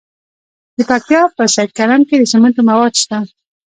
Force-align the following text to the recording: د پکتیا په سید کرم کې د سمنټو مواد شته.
د 0.77 0.79
پکتیا 0.89 1.21
په 1.35 1.43
سید 1.55 1.69
کرم 1.77 2.01
کې 2.07 2.15
د 2.17 2.23
سمنټو 2.31 2.61
مواد 2.69 2.93
شته. 3.01 3.17